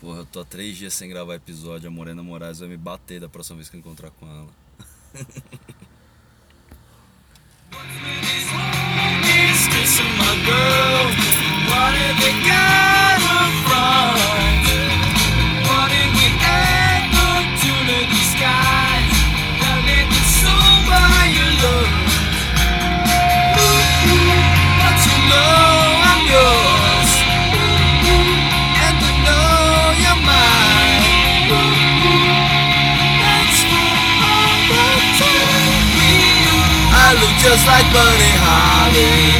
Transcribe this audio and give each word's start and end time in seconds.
Porra, 0.00 0.20
eu 0.20 0.26
tô 0.26 0.40
há 0.40 0.44
três 0.44 0.76
dias 0.78 0.94
sem 0.94 1.08
gravar 1.08 1.34
episódio. 1.34 1.88
A 1.88 1.90
Morena 1.90 2.22
Moraes 2.22 2.60
vai 2.60 2.68
me 2.68 2.76
bater 2.76 3.20
da 3.20 3.28
próxima 3.28 3.56
vez 3.56 3.68
que 3.68 3.76
eu 3.76 3.80
encontrar 3.80 4.10
com 4.10 4.26
ela. 4.26 4.48
I 12.52 12.99
just 37.40 37.64
like 37.66 37.88
Buddy 37.88 38.32
Holly. 38.44 39.32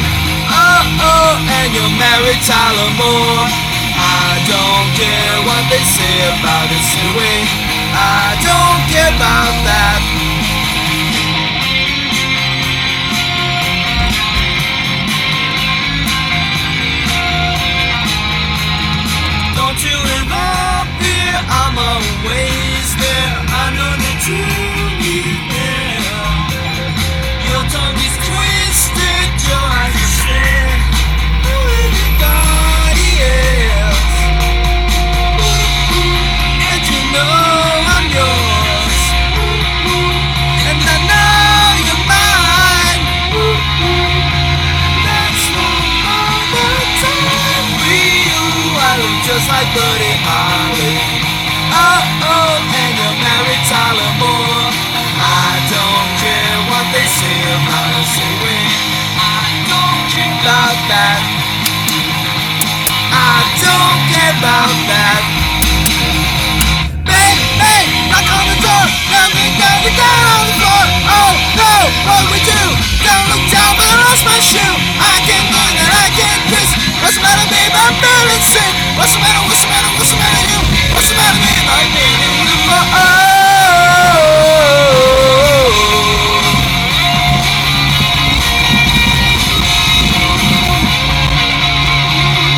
Oh, 0.49 0.81
oh, 1.05 1.37
and 1.37 1.69
you're 1.69 1.95
married 2.01 2.41
Tyler 2.41 2.91
Moore. 2.97 3.45
I 3.93 4.41
don't 4.49 4.89
care 4.97 5.37
what 5.45 5.63
they 5.69 5.83
say 5.85 6.15
about 6.33 6.65
it, 6.73 6.81
anyway. 6.97 7.45
I 7.93 8.33
don't 8.41 8.81
care 8.89 9.13
about 9.13 9.53
that. 9.69 10.01
Don't 19.53 19.77
you 19.77 19.97
up 20.33 20.89
here? 21.05 21.39
I'm 21.53 21.77
always 21.77 22.87
there. 22.97 23.33
I 23.45 23.65
know 23.77 23.93
that 23.93 24.19
you 24.25 24.80
like 49.51 49.69
Buddy 49.75 50.13
Holly. 50.23 50.95
Oh, 51.75 51.99
oh, 52.23 52.79
and 52.79 52.91
you're 52.95 53.19
married 53.19 53.63
Tyler 53.67 54.13
Moore. 54.15 54.69
I 55.19 55.51
don't 55.67 56.09
care 56.23 56.57
what 56.71 56.85
they 56.95 57.03
say 57.03 57.37
about 57.59 57.91
us 57.99 58.13
anyway. 58.15 58.63
I 59.19 59.43
don't 59.67 60.03
care 60.15 60.35
about 60.39 60.77
that. 60.87 61.19
I 63.11 63.35
don't 63.59 63.99
care 64.07 64.33
about 64.39 64.75
that. 64.87 65.21
Bang, 67.03 67.39
bang, 67.59 67.87
knock 68.07 68.27
on 68.31 68.45
the 68.47 68.57
door. 68.63 68.85
Nothing 69.11 69.51
got 69.59 69.77
me 69.83 69.91
down 69.99 70.23
on 70.31 70.41
the 70.47 70.55
floor. 70.63 70.83
Oh 71.11 71.31
no, 71.59 71.73
what 72.07 72.23
we 72.31 72.39
do? 72.47 72.63
Don't 73.03 73.25
look 73.35 73.45
down, 73.51 73.71
but 73.75 73.83
I 73.83 73.95
lost 73.99 74.23
my 74.23 74.39
shoe. 74.39 74.73
I 74.95 75.15
can't 75.27 75.47
move 75.51 75.75
and 75.75 75.91
I 75.91 76.07
can't 76.15 76.41
piss. 76.47 76.71
What's 77.03 77.19
the 77.19 77.23
matter, 77.27 77.47
babe? 77.51 77.75
I'm 77.75 77.95
feeling 77.99 78.45
sick. 78.47 78.80
What's 79.01 79.17
the 79.17 79.19
matter? 79.19 79.41
What's 79.41 79.65
the 79.65 79.67
matter? 79.73 79.89
What's 79.97 80.13
the 80.13 80.17
matter, 80.21 80.45
you? 80.45 80.61
What's 80.93 81.09
the 81.09 81.17
matter, 81.17 81.41
babe? 81.41 81.65
I'm 81.73 81.89
feeling 81.89 82.37
oh, 82.69 82.85
oh. 83.01 83.09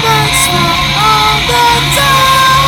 That's 0.04 0.44
for 0.52 0.68
all 1.00 1.40
the 1.48 1.64
time. 1.96 2.68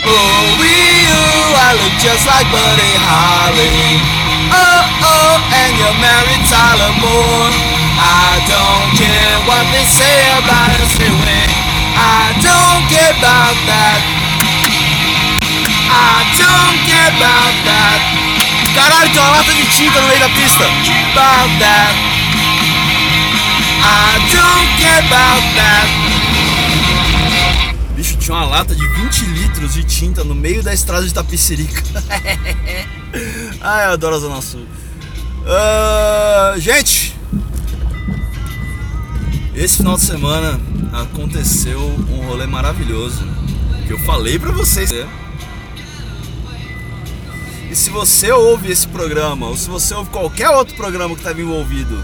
Oh, 0.00 0.56
we 0.56 0.72
you, 1.12 1.20
I 1.60 1.76
look 1.76 1.92
just 2.00 2.24
like 2.24 2.48
Buddy 2.48 2.96
Holly. 3.04 4.00
Oh, 4.48 4.80
oh, 4.96 5.44
and 5.60 5.76
you're 5.76 5.92
married 6.00 6.40
Tyler 6.48 6.96
Moore. 7.04 7.71
I 8.02 8.42
don't 8.50 8.88
care 8.98 9.36
what 9.46 9.64
they 9.70 9.86
say 9.86 10.18
about 10.42 10.74
us 10.82 10.98
anyway. 10.98 11.46
I 11.94 12.34
don't 12.42 12.82
care 12.90 13.14
about 13.14 13.56
that. 13.70 14.00
I 15.86 16.26
don't 16.34 16.78
care 16.82 17.10
about 17.14 17.54
that. 17.62 18.00
Caralho, 18.74 19.10
tem 19.12 19.20
uma 19.20 19.30
lata 19.30 19.52
de 19.54 19.66
tinta 19.66 20.00
no 20.00 20.08
meio 20.08 20.20
da 20.20 20.28
pista. 20.30 20.64
About 20.64 21.58
that. 21.60 21.94
I 23.84 24.18
don't 24.32 24.68
care 24.78 24.98
about 25.06 25.42
that. 25.54 25.88
Bicho, 27.94 28.16
tinha 28.16 28.36
uma 28.36 28.46
lata 28.46 28.74
de 28.74 28.86
20 28.86 29.24
litros 29.26 29.74
de 29.74 29.84
tinta 29.84 30.24
no 30.24 30.34
meio 30.34 30.62
da 30.62 30.72
estrada 30.72 31.06
de 31.06 31.12
Tapicerica. 31.12 31.82
Ai, 33.60 33.86
eu 33.86 33.92
adoro 33.92 34.16
a 34.16 34.18
Zona 34.18 34.40
Sul. 34.40 34.66
Ah, 35.46 36.54
gente, 36.56 37.11
esse 39.54 39.78
final 39.78 39.96
de 39.96 40.02
semana 40.02 40.60
aconteceu 40.92 41.78
um 41.80 42.26
rolê 42.26 42.46
maravilhoso 42.46 43.22
que 43.86 43.92
eu 43.92 43.98
falei 43.98 44.38
pra 44.38 44.50
vocês. 44.50 44.90
E 47.70 47.76
se 47.76 47.90
você 47.90 48.32
ouve 48.32 48.70
esse 48.70 48.86
programa, 48.88 49.48
ou 49.48 49.56
se 49.56 49.68
você 49.68 49.94
ouve 49.94 50.10
qualquer 50.10 50.50
outro 50.50 50.74
programa 50.74 51.14
que 51.14 51.20
estava 51.20 51.40
envolvido 51.40 52.00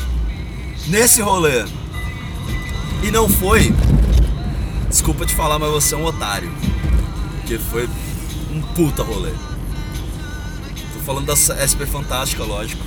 nesse 0.88 1.20
rolê 1.22 1.64
e 3.03 3.10
não 3.10 3.28
foi, 3.28 3.75
desculpa 4.88 5.25
te 5.25 5.34
falar, 5.34 5.59
mas 5.59 5.70
você 5.70 5.94
é 5.94 5.98
um 5.98 6.04
otário. 6.04 6.50
Porque 7.38 7.59
foi 7.59 7.88
um 8.53 8.60
puta 8.75 9.03
rolê. 9.03 9.32
Tô 10.94 11.00
falando 11.04 11.26
da 11.26 11.36
SP 11.36 11.86
Fantástica, 11.86 12.44
lógico. 12.44 12.82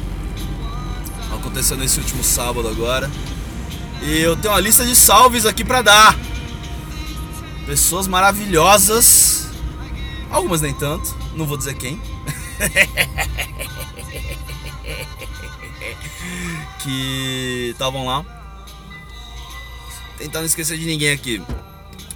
Aconteceu 1.33 1.77
nesse 1.77 1.99
último 1.99 2.23
sábado 2.23 2.67
agora. 2.67 3.09
E 4.01 4.19
eu 4.19 4.35
tenho 4.35 4.53
uma 4.53 4.59
lista 4.59 4.85
de 4.85 4.95
salves 4.95 5.45
aqui 5.45 5.63
pra 5.63 5.81
dar. 5.81 6.17
Pessoas 7.65 8.07
maravilhosas. 8.07 9.47
Algumas 10.29 10.61
nem 10.61 10.73
tanto, 10.73 11.15
não 11.35 11.45
vou 11.45 11.57
dizer 11.57 11.75
quem. 11.75 12.01
que 16.83 17.69
estavam 17.71 18.05
lá. 18.05 18.25
Tentar 20.17 20.39
não 20.39 20.45
esquecer 20.45 20.77
de 20.77 20.85
ninguém 20.85 21.11
aqui. 21.11 21.41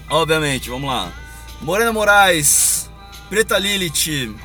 Obviamente, 0.10 0.70
vamos 0.70 0.90
lá. 0.90 1.12
Morena 1.62 1.92
Moraes, 1.92 2.90
Preta 3.30 3.58
Lilith, 3.58 4.36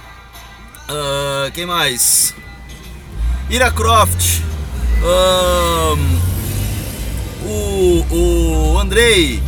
ah, 0.89 1.51
quem 1.55 1.67
mais? 1.67 2.35
Ira 3.49 3.71
Croft, 3.71 4.43
ahn, 5.05 5.99
o, 7.51 8.73
o 8.75 8.79
Andrei, 8.79 9.43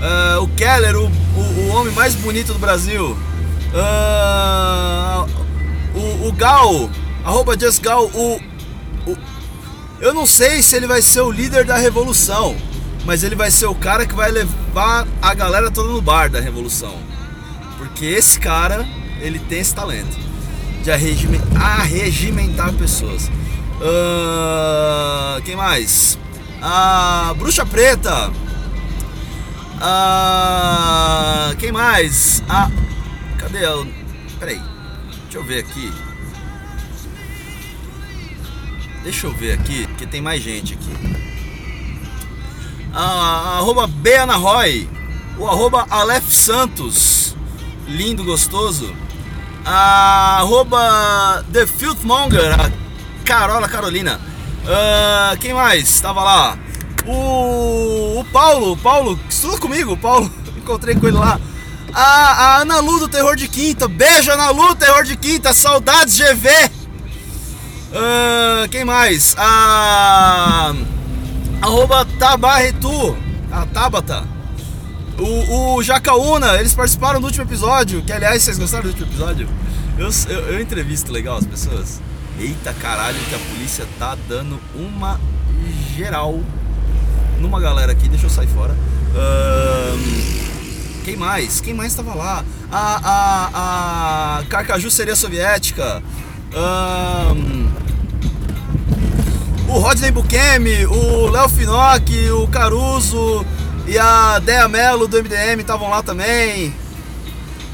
ah, 0.00 0.38
o 0.40 0.48
Keller, 0.48 0.96
o, 0.96 1.06
o, 1.06 1.40
o 1.40 1.68
homem 1.68 1.92
mais 1.94 2.14
bonito 2.14 2.52
do 2.52 2.58
Brasil, 2.58 3.16
ah, 3.74 5.26
o, 5.94 6.28
o 6.28 6.32
Gal, 6.32 6.90
arroba 7.24 7.58
Just 7.58 7.82
Gal, 7.82 8.04
o, 8.06 8.40
o, 9.06 9.16
eu 10.00 10.14
não 10.14 10.26
sei 10.26 10.62
se 10.62 10.76
ele 10.76 10.86
vai 10.86 11.02
ser 11.02 11.20
o 11.20 11.30
líder 11.30 11.64
da 11.64 11.76
revolução, 11.76 12.56
mas 13.04 13.24
ele 13.24 13.34
vai 13.34 13.50
ser 13.50 13.66
o 13.66 13.74
cara 13.74 14.06
que 14.06 14.14
vai 14.14 14.30
levar 14.30 15.06
a 15.20 15.34
galera 15.34 15.70
toda 15.70 15.88
no 15.88 16.00
bar 16.00 16.30
da 16.30 16.40
revolução. 16.40 16.94
Porque 17.78 18.04
esse 18.04 18.38
cara, 18.38 18.86
ele 19.20 19.38
tem 19.38 19.60
esse 19.60 19.74
talento 19.74 20.18
de 20.82 20.90
arregime- 20.90 21.40
arregimentar 21.58 22.72
pessoas. 22.74 23.30
Ah, 23.82 25.40
quem 25.44 25.56
mais? 25.56 26.18
A 26.62 27.34
Bruxa 27.38 27.64
Preta. 27.64 28.30
Ah, 29.80 31.52
quem 31.58 31.72
mais? 31.72 32.42
A, 32.48 32.70
cadê? 33.38 33.66
o- 33.66 33.86
Peraí, 34.38 34.60
deixa 35.24 35.38
eu 35.38 35.44
ver 35.44 35.60
aqui. 35.60 35.92
Deixa 39.02 39.26
eu 39.26 39.32
ver 39.32 39.52
aqui, 39.52 39.86
porque 39.86 40.06
tem 40.06 40.20
mais 40.20 40.42
gente 40.42 40.74
aqui. 40.74 40.90
A, 42.92 43.56
arroba 43.58 43.86
Beana 43.86 44.36
Roy, 44.36 44.88
o 45.38 45.46
arroba 45.46 45.86
Aleph 45.88 46.28
Santos, 46.30 47.34
lindo, 47.86 48.22
gostoso. 48.24 48.94
A, 49.64 50.38
arroba 50.40 51.44
The 51.52 51.66
Filthmonger, 51.66 52.52
a 52.60 52.70
Carola 53.24 53.68
Carolina. 53.68 54.20
Ah, 54.66 55.36
quem 55.40 55.54
mais? 55.54 56.00
Tava 56.00 56.22
lá. 56.22 56.58
O, 57.06 58.20
o 58.20 58.24
Paulo, 58.32 58.76
Paulo, 58.76 59.18
estuda 59.28 59.58
comigo, 59.58 59.96
Paulo, 59.96 60.30
encontrei 60.56 60.94
com 60.94 61.06
ele 61.06 61.16
lá. 61.16 61.40
A, 61.92 62.02
a 62.02 62.56
Ana 62.58 62.78
Lu 62.78 63.00
do 63.00 63.08
Terror 63.08 63.34
de 63.34 63.48
Quinta, 63.48 63.88
beijo 63.88 64.30
Ana 64.30 64.50
Lu, 64.50 64.74
Terror 64.76 65.02
de 65.02 65.16
Quinta, 65.16 65.52
saudades 65.52 66.16
GV. 66.16 66.48
Uh, 67.90 68.68
quem 68.70 68.84
mais? 68.84 69.34
A. 69.36 70.72
Arroba 71.60 72.06
Tabarretu, 72.18 73.16
a 73.50 73.66
Tabata. 73.66 74.24
O, 75.18 75.76
o 75.76 75.82
Jacaúna, 75.82 76.54
eles 76.58 76.72
participaram 76.72 77.20
do 77.20 77.26
último 77.26 77.44
episódio. 77.44 78.02
Que 78.02 78.12
aliás, 78.12 78.42
vocês 78.42 78.58
gostaram 78.58 78.84
do 78.84 78.90
último 78.90 79.06
episódio? 79.06 79.48
Eu, 79.98 80.08
eu, 80.28 80.40
eu 80.52 80.60
entrevisto 80.60 81.12
legal 81.12 81.36
as 81.36 81.46
pessoas. 81.46 82.00
Eita 82.40 82.72
caralho, 82.72 83.18
que 83.28 83.34
a 83.34 83.38
polícia 83.38 83.86
tá 83.98 84.16
dando 84.26 84.58
uma 84.74 85.20
geral 85.94 86.40
numa 87.38 87.60
galera 87.60 87.92
aqui. 87.92 88.08
Deixa 88.08 88.24
eu 88.24 88.30
sair 88.30 88.46
fora. 88.46 88.74
Um, 89.14 91.02
quem 91.04 91.16
mais? 91.16 91.60
Quem 91.60 91.74
mais 91.74 91.94
tava 91.94 92.14
lá? 92.14 92.42
A, 92.72 93.00
a, 93.04 94.38
a 94.38 94.44
Carcaju 94.46 94.90
seria 94.90 95.14
soviética. 95.14 96.02
Um, 96.54 97.68
o 99.68 99.78
Rodney 99.78 100.10
Bukemi, 100.10 100.86
o 100.86 101.28
Léo 101.28 101.48
Finock, 101.50 102.30
o 102.30 102.48
Caruso 102.48 103.44
e 103.86 103.98
a 103.98 104.38
Dea 104.38 104.66
Mello 104.66 105.06
do 105.06 105.22
MDM 105.22 105.60
estavam 105.60 105.90
lá 105.90 106.02
também. 106.02 106.74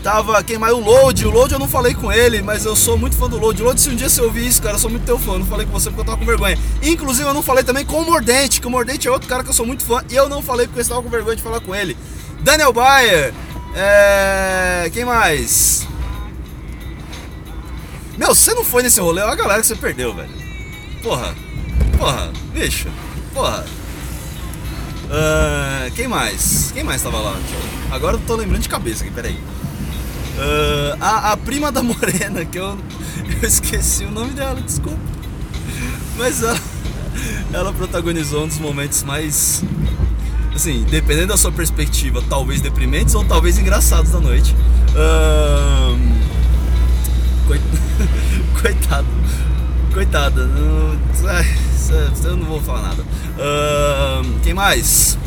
Tava 0.06 0.40
quem 0.44 0.56
mais? 0.56 0.72
O 0.72 0.78
Load. 0.78 1.26
O 1.26 1.30
Load 1.32 1.52
eu 1.52 1.58
não 1.58 1.66
falei 1.66 1.92
com 1.92 2.12
ele, 2.12 2.40
mas 2.40 2.64
eu 2.64 2.76
sou 2.76 2.96
muito 2.96 3.16
fã 3.16 3.28
do 3.28 3.40
Load. 3.40 3.60
Load, 3.60 3.80
se 3.80 3.90
um 3.90 3.96
dia 3.96 4.08
você 4.08 4.22
ouvir 4.22 4.46
isso, 4.46 4.62
cara, 4.62 4.76
eu 4.76 4.78
sou 4.78 4.88
muito 4.88 5.04
teu 5.04 5.18
fã. 5.18 5.36
Não 5.36 5.44
falei 5.44 5.66
com 5.66 5.72
você 5.72 5.90
porque 5.90 6.02
eu 6.02 6.04
tava 6.04 6.16
com 6.16 6.24
vergonha. 6.24 6.56
Inclusive, 6.80 7.28
eu 7.28 7.34
não 7.34 7.42
falei 7.42 7.64
também 7.64 7.84
com 7.84 8.00
o 8.00 8.06
Mordente, 8.06 8.60
que 8.60 8.68
o 8.68 8.70
Mordente 8.70 9.08
é 9.08 9.10
outro 9.10 9.28
cara 9.28 9.42
que 9.42 9.50
eu 9.50 9.52
sou 9.52 9.66
muito 9.66 9.84
fã. 9.84 10.04
E 10.08 10.14
eu 10.14 10.28
não 10.28 10.40
falei 10.40 10.68
porque 10.68 10.78
eu 10.78 10.82
estava 10.82 11.02
com 11.02 11.08
vergonha 11.08 11.34
de 11.34 11.42
falar 11.42 11.58
com 11.58 11.74
ele. 11.74 11.96
Daniel 12.38 12.72
Bayer. 12.72 13.34
É... 13.74 14.88
Quem 14.92 15.04
mais? 15.04 15.88
Meu, 18.16 18.32
você 18.32 18.54
não 18.54 18.62
foi 18.62 18.84
nesse 18.84 19.00
rolê, 19.00 19.22
olha 19.22 19.32
a 19.32 19.34
galera 19.34 19.60
que 19.60 19.66
você 19.66 19.74
perdeu, 19.74 20.14
velho. 20.14 20.30
Porra. 21.02 21.34
Porra, 21.98 22.30
bicho. 22.52 22.86
Porra. 23.34 23.66
Uh, 25.06 25.90
quem 25.96 26.06
mais? 26.06 26.70
Quem 26.70 26.84
mais 26.84 27.02
tava 27.02 27.18
lá? 27.18 27.36
Agora 27.90 28.14
eu 28.14 28.20
tô 28.24 28.36
lembrando 28.36 28.62
de 28.62 28.68
cabeça 28.68 29.02
aqui, 29.02 29.12
peraí. 29.12 29.36
Uh, 30.36 30.96
a, 31.00 31.32
a, 31.32 31.36
prima 31.36 31.72
da 31.72 31.82
Morena, 31.82 32.44
que 32.44 32.58
eu, 32.58 32.78
eu 33.40 33.48
esqueci 33.48 34.04
o 34.04 34.10
nome 34.10 34.32
dela, 34.32 34.60
desculpa. 34.60 34.98
Mas 36.18 36.42
ela, 36.42 36.60
ela 37.52 37.72
protagonizou 37.72 38.44
um 38.44 38.48
dos 38.48 38.58
momentos 38.58 39.02
mais. 39.02 39.64
Assim, 40.54 40.84
dependendo 40.90 41.28
da 41.28 41.36
sua 41.36 41.52
perspectiva, 41.52 42.22
talvez 42.28 42.60
deprimentes 42.60 43.14
ou 43.14 43.24
talvez 43.24 43.58
engraçados 43.58 44.12
da 44.12 44.20
noite. 44.20 44.54
Uh, 44.92 45.98
coit, 47.46 47.62
coitado. 48.60 49.06
Coitada. 49.92 50.46
Não, 50.46 50.98
eu 52.24 52.36
não 52.36 52.46
vou 52.46 52.60
falar 52.60 52.82
nada. 52.82 53.02
Uh, 53.02 54.40
quem 54.42 54.52
mais? 54.52 55.18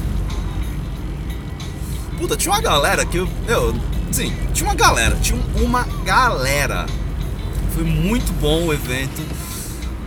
Puta, 2.19 2.35
tinha 2.35 2.53
uma 2.53 2.61
galera 2.61 3.05
que 3.05 3.17
eu. 3.17 3.27
eu 3.47 3.73
Sim, 4.11 4.35
tinha 4.53 4.67
uma 4.67 4.75
galera, 4.75 5.15
tinha 5.17 5.39
uma 5.55 5.83
galera. 6.03 6.85
Foi 7.73 7.83
muito 7.83 8.31
bom 8.33 8.65
o 8.65 8.73
evento. 8.73 9.21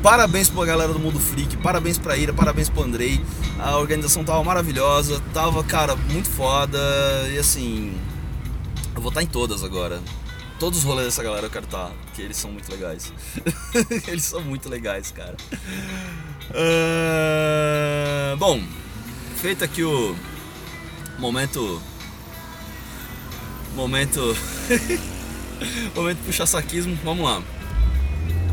Parabéns 0.02 0.50
pra 0.50 0.64
galera 0.64 0.92
do 0.92 0.98
Mundo 0.98 1.20
Freak, 1.20 1.56
parabéns 1.58 1.96
pra 1.96 2.16
Ira, 2.16 2.32
parabéns 2.32 2.68
pro 2.68 2.82
Andrei. 2.82 3.24
A 3.58 3.76
organização 3.76 4.24
tava 4.24 4.42
maravilhosa, 4.42 5.22
tava, 5.32 5.62
cara, 5.62 5.94
muito 5.94 6.28
foda. 6.28 6.78
E 7.30 7.38
assim, 7.38 7.94
eu 8.94 9.00
vou 9.00 9.10
estar 9.10 9.22
em 9.22 9.26
todas 9.26 9.62
agora. 9.62 10.00
Todos 10.58 10.80
os 10.80 10.84
rolês 10.84 11.06
dessa 11.06 11.22
galera 11.22 11.46
eu 11.46 11.50
quero 11.50 11.64
estar, 11.64 11.90
porque 12.04 12.22
eles 12.22 12.36
são 12.36 12.50
muito 12.50 12.70
legais. 12.70 13.12
eles 14.08 14.24
são 14.24 14.40
muito 14.40 14.68
legais, 14.68 15.12
cara. 15.12 15.36
Uh, 16.50 18.36
bom, 18.36 18.60
feito 19.36 19.62
aqui 19.64 19.84
o 19.84 20.16
momento 21.18 21.80
Momento. 23.74 24.36
Momento 25.94 26.18
puxar 26.24 26.46
saquismo, 26.46 26.98
vamos 27.04 27.24
lá. 27.24 27.42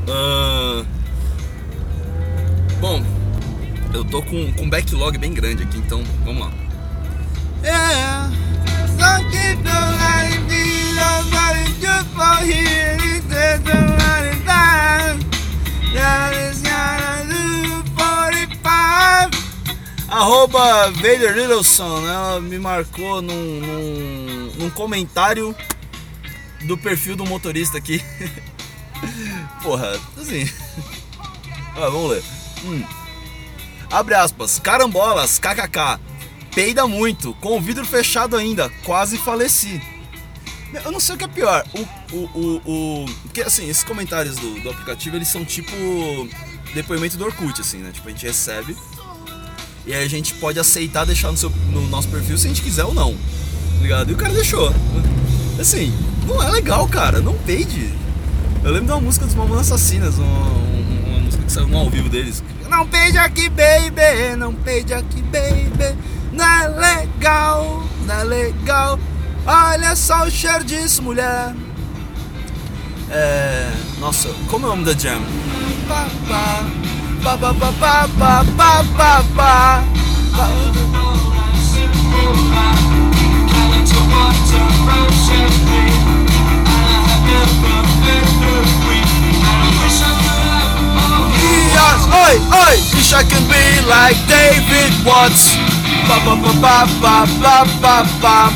Uh... 0.07 0.85
Bom, 2.79 3.03
eu 3.93 4.05
tô 4.05 4.21
com, 4.21 4.53
com 4.53 4.63
um 4.63 4.69
backlog 4.69 5.17
bem 5.17 5.33
grande 5.33 5.63
aqui, 5.63 5.77
então 5.77 6.03
vamos 6.23 6.41
lá. 6.41 6.51
Yeah. 7.63 8.31
Arroba 20.19 20.91
Vader 20.91 21.33
Littleson, 21.33 22.05
ela 22.07 22.41
me 22.41 22.59
marcou 22.59 23.21
num, 23.21 23.61
num, 23.61 24.28
num 24.59 24.69
comentário 24.69 25.55
do 26.65 26.77
perfil 26.77 27.15
do 27.15 27.25
motorista 27.25 27.77
aqui. 27.77 28.03
Porra, 29.63 29.99
assim. 30.17 30.47
Ah, 31.75 31.87
vamos 31.87 32.11
ler. 32.11 32.23
Hum. 32.65 32.83
Abre 33.89 34.13
aspas. 34.13 34.59
Carambolas, 34.59 35.39
kkk. 35.39 35.97
Peida 36.53 36.85
muito, 36.85 37.33
com 37.35 37.57
o 37.57 37.61
vidro 37.61 37.85
fechado 37.85 38.35
ainda. 38.35 38.69
Quase 38.83 39.17
faleci. 39.17 39.81
Eu 40.83 40.91
não 40.91 40.99
sei 40.99 41.15
o 41.15 41.17
que 41.17 41.23
é 41.23 41.27
pior. 41.27 41.65
O. 41.73 42.15
o, 42.17 42.25
o, 42.25 42.61
o 42.65 43.05
porque 43.23 43.41
assim, 43.41 43.69
esses 43.69 43.83
comentários 43.83 44.35
do, 44.35 44.59
do 44.59 44.69
aplicativo 44.71 45.15
eles 45.15 45.29
são 45.29 45.45
tipo. 45.45 45.71
Depoimento 46.73 47.15
do 47.15 47.23
Orkut, 47.23 47.61
assim, 47.61 47.77
né? 47.77 47.91
Tipo, 47.93 48.09
a 48.09 48.11
gente 48.11 48.25
recebe 48.25 48.75
e 49.89 49.93
aí 49.93 50.03
a 50.03 50.07
gente 50.07 50.35
pode 50.35 50.59
aceitar 50.59 51.03
deixar 51.03 51.31
no, 51.31 51.37
seu, 51.37 51.49
no 51.49 51.81
nosso 51.87 52.07
perfil 52.09 52.37
se 52.37 52.45
a 52.45 52.49
gente 52.49 52.61
quiser 52.61 52.83
ou 52.83 52.93
não. 52.93 53.17
Ligado? 53.81 54.11
E 54.11 54.13
o 54.13 54.17
cara 54.17 54.33
deixou. 54.33 54.73
Assim, 55.59 55.93
não 56.27 56.41
é 56.41 56.49
legal, 56.49 56.87
cara. 56.87 57.19
Não 57.19 57.33
peide. 57.33 57.93
Eu 58.63 58.71
lembro 58.71 58.87
de 58.87 58.91
uma 58.91 59.01
música 59.01 59.25
dos 59.25 59.35
Mamonas 59.35 59.71
Assassinas, 59.71 60.17
uma, 60.17 60.27
uma, 60.27 61.19
música 61.19 61.43
que 61.43 61.51
saiu 61.51 61.77
ao 61.77 61.89
vivo 61.89 62.09
deles. 62.09 62.43
Não 62.69 62.85
peide 62.85 63.17
aqui, 63.17 63.49
baby. 63.49 64.35
Não 64.37 64.53
peide 64.53 64.93
aqui, 64.93 65.21
baby. 65.21 65.97
Não 66.33 66.45
é 66.45 66.67
legal, 66.67 67.83
não 68.05 68.15
é 68.15 68.23
legal. 68.23 68.99
Olha 69.45 69.95
só 69.95 70.25
o 70.25 70.29
cheiro 70.29 70.63
disso, 70.63 71.01
mulher. 71.01 71.55
É. 73.09 73.71
Nossa, 73.99 74.29
como 74.47 74.65
é 74.67 74.69
o 74.69 74.75
nome 74.75 74.85
da 74.85 74.93
jam? 74.93 75.21
Ba 75.87 76.05
like 94.09 94.25
David 94.25 95.05
Watts. 95.05 95.53
Ba 96.09 96.17
ba 96.25 96.33
ba 96.33 96.49
ba 96.57 96.89
ba 96.97 97.29
ba 97.37 97.61
ba 97.77 98.01
ba 98.17 98.49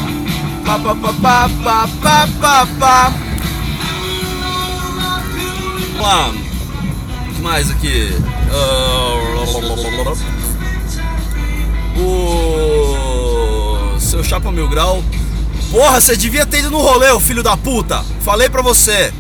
ba 0.66 0.74
ba 0.82 0.94
ba 0.96 1.14
ba 1.14 1.46
ba 1.62 1.78
ba 2.02 2.26
ba 2.42 2.66
ba. 2.82 3.14
One. 6.02 6.42
mais 7.42 7.70
aqui? 7.70 8.10
O 11.96 14.00
seu 14.00 14.24
chapa 14.24 14.52
mil 14.52 14.68
grau. 14.68 15.04
Porra, 15.70 16.02
você 16.02 16.18
devia 16.18 16.48
ter 16.48 16.60
ido 16.60 16.72
no 16.72 16.80
rolê, 16.80 17.12
o 17.12 17.20
filho 17.20 17.44
da 17.44 17.56
puta. 17.56 18.04
Falei 18.22 18.50
pra 18.50 18.64
você. 18.64 19.14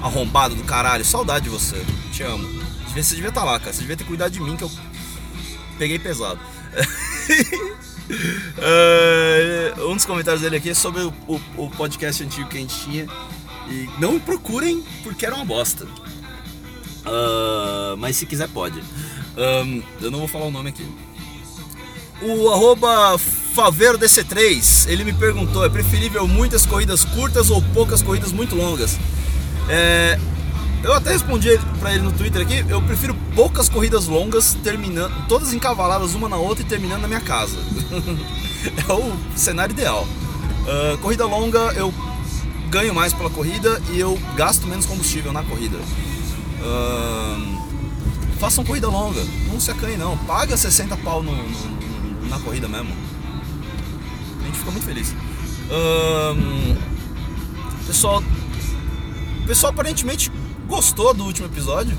Arrombado 0.00 0.54
do 0.54 0.62
caralho. 0.62 1.04
Saudade 1.04 1.44
de 1.44 1.50
você. 1.50 1.84
Te 2.12 2.22
amo. 2.22 2.46
Você 2.94 3.16
devia 3.16 3.30
estar 3.30 3.40
tá 3.40 3.46
lá, 3.46 3.58
cara. 3.58 3.72
Você 3.72 3.80
devia 3.80 3.96
ter 3.96 4.04
cuidado 4.04 4.30
de 4.30 4.40
mim 4.40 4.56
que 4.56 4.62
eu 4.62 4.70
peguei 5.80 5.98
pesado. 5.98 6.38
uh, 9.78 9.84
um 9.88 9.96
dos 9.96 10.04
comentários 10.04 10.42
dele 10.42 10.56
aqui 10.56 10.68
é 10.68 10.74
sobre 10.74 11.00
o, 11.00 11.08
o, 11.26 11.40
o, 11.56 11.70
podcast 11.70 12.22
antigo 12.22 12.50
que 12.50 12.58
a 12.58 12.60
gente 12.60 12.78
tinha. 12.80 13.06
E 13.66 13.88
não 13.98 14.20
procurem 14.20 14.84
porque 15.02 15.24
era 15.24 15.34
uma 15.34 15.44
bosta. 15.44 15.86
Uh, 15.86 17.96
mas 17.96 18.16
se 18.16 18.26
quiser 18.26 18.48
pode. 18.48 18.82
Um, 19.38 19.82
eu 20.02 20.10
não 20.10 20.18
vou 20.18 20.28
falar 20.28 20.44
o 20.44 20.50
nome 20.50 20.68
aqui. 20.68 20.86
O 22.20 22.50
arroba 22.50 23.16
Faveiro 23.16 23.98
DC3, 23.98 24.90
ele 24.90 25.02
me 25.02 25.14
perguntou: 25.14 25.64
é 25.64 25.70
preferível 25.70 26.28
muitas 26.28 26.66
corridas 26.66 27.06
curtas 27.06 27.48
ou 27.48 27.62
poucas 27.72 28.02
corridas 28.02 28.32
muito 28.32 28.54
longas? 28.54 28.98
É, 29.66 30.18
eu 30.82 30.94
até 30.94 31.10
respondi 31.12 31.58
pra 31.78 31.92
ele 31.92 32.02
no 32.02 32.12
Twitter 32.12 32.40
aqui, 32.42 32.64
eu 32.68 32.80
prefiro 32.82 33.14
poucas 33.34 33.68
corridas 33.68 34.06
longas, 34.06 34.54
terminando, 34.62 35.26
todas 35.28 35.52
encavaladas 35.52 36.14
uma 36.14 36.28
na 36.28 36.36
outra 36.36 36.62
e 36.62 36.66
terminando 36.66 37.02
na 37.02 37.08
minha 37.08 37.20
casa. 37.20 37.56
é 38.88 38.92
o 38.92 39.12
cenário 39.36 39.72
ideal. 39.72 40.06
Uh, 40.62 40.96
corrida 40.98 41.26
longa, 41.26 41.58
eu 41.74 41.92
ganho 42.70 42.94
mais 42.94 43.12
pela 43.12 43.28
corrida 43.28 43.80
e 43.90 44.00
eu 44.00 44.18
gasto 44.36 44.66
menos 44.66 44.86
combustível 44.86 45.32
na 45.32 45.42
corrida. 45.42 45.76
Uh, 45.76 47.60
façam 48.38 48.64
corrida 48.64 48.88
longa, 48.88 49.22
não 49.50 49.60
se 49.60 49.70
acanhe 49.70 49.96
não. 49.96 50.16
Paga 50.18 50.56
60 50.56 50.96
pau 50.98 51.22
no, 51.22 51.32
no, 51.32 52.28
na 52.28 52.38
corrida 52.38 52.68
mesmo. 52.68 52.94
A 54.40 54.44
gente 54.44 54.58
fica 54.58 54.70
muito 54.70 54.84
feliz. 54.84 55.14
Uh, 55.70 56.76
pessoal, 57.86 58.22
pessoal 59.46 59.72
aparentemente 59.72 60.30
gostou 60.70 61.12
do 61.12 61.24
último 61.24 61.48
episódio. 61.48 61.98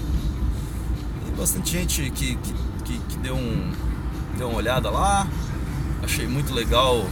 Tem 1.25 1.35
bastante 1.35 1.71
gente 1.71 2.09
que, 2.11 2.35
que, 2.35 2.53
que, 2.85 2.97
que 2.97 3.17
deu, 3.17 3.35
um, 3.35 3.71
deu 4.37 4.47
uma 4.47 4.57
olhada 4.57 4.89
lá. 4.89 5.27
Achei 6.01 6.25
muito 6.25 6.53
legal 6.53 7.05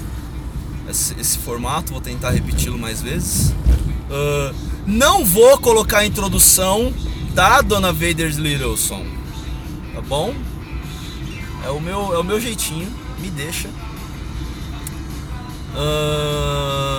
esse, 0.90 1.14
esse 1.20 1.38
formato, 1.38 1.92
vou 1.92 2.02
tentar 2.02 2.32
repeti-lo 2.32 2.80
mais 2.80 3.02
vezes. 3.02 3.52
Uh, 4.10 4.56
não 4.88 5.24
vou 5.26 5.60
colocar 5.60 6.00
a 6.00 6.06
introdução 6.06 6.92
da 7.36 7.62
Dona 7.62 7.92
Vader's 7.92 8.38
Little 8.38 8.76
tá 9.94 10.02
bom? 10.08 10.34
É 11.66 11.70
o 11.70 11.80
meu, 11.80 12.14
é 12.14 12.18
o 12.18 12.24
meu 12.24 12.40
jeitinho, 12.40 12.90
me 13.20 13.30
deixa. 13.30 13.68
Uh, 15.76 16.99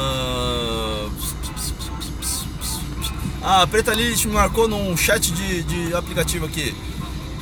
a 3.42 3.66
Preta 3.66 3.94
Lilith 3.94 4.26
me 4.26 4.32
marcou 4.32 4.68
num 4.68 4.96
chat 4.96 5.32
de, 5.32 5.62
de 5.62 5.94
aplicativo 5.94 6.46
aqui. 6.46 6.74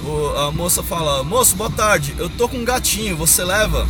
O, 0.04 0.36
a 0.38 0.52
moça 0.52 0.82
fala: 0.82 1.24
Moço, 1.24 1.56
boa 1.56 1.70
tarde, 1.70 2.14
eu 2.18 2.28
tô 2.28 2.48
com 2.48 2.58
um 2.58 2.64
gatinho, 2.64 3.16
você 3.16 3.42
leva? 3.42 3.86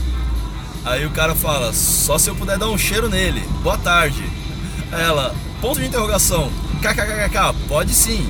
Aí 0.85 1.05
o 1.05 1.11
cara 1.11 1.35
fala: 1.35 1.73
Só 1.73 2.19
se 2.19 2.31
eu 2.31 2.35
puder 2.35 2.59
dar 2.59 2.69
um 2.69 2.79
cheiro 2.79 3.09
nele. 3.09 3.41
Boa 3.62 3.77
tarde. 3.77 4.25
Ela: 4.91 5.35
Ponto 5.61 5.81
de 5.81 5.87
interrogação. 5.87 6.50
KKKK, 6.81 7.69
pode 7.69 7.93
sim. 7.93 8.27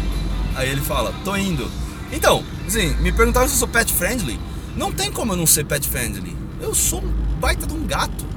Aí 0.56 0.68
ele 0.68 0.80
fala: 0.80 1.14
Tô 1.24 1.36
indo. 1.36 1.70
Então, 2.10 2.42
assim, 2.66 2.94
me 2.96 3.12
perguntaram 3.12 3.46
se 3.46 3.54
eu 3.54 3.58
sou 3.58 3.68
pet 3.68 3.92
friendly. 3.92 4.40
Não 4.76 4.90
tem 4.90 5.12
como 5.12 5.32
eu 5.32 5.36
não 5.36 5.46
ser 5.46 5.64
pet 5.64 5.86
friendly. 5.88 6.36
Eu 6.60 6.74
sou 6.74 7.00
um 7.00 7.12
baita 7.40 7.66
de 7.66 7.74
um 7.74 7.86
gato. 7.86 8.27